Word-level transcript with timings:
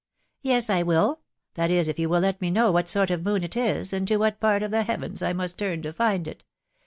"Yes, 0.41 0.67
I 0.67 0.81
will.... 0.81 1.19
that 1.53 1.69
is, 1.69 1.87
if 1.87 1.99
you 1.99 2.09
will 2.09 2.21
let 2.21 2.41
me 2.41 2.49
know 2.49 2.71
what 2.71 2.89
sort 2.89 3.11
of 3.11 3.21
moon 3.23 3.43
it 3.43 3.55
is, 3.55 3.93
and 3.93 4.07
to 4.07 4.17
what 4.17 4.39
part 4.39 4.63
of 4.63 4.71
the 4.71 4.81
heavens 4.81 5.21
I 5.21 5.31
must 5.31 5.59
turn 5.59 5.83
to 5.83 5.93
find 5.93 6.27
it. 6.27 6.43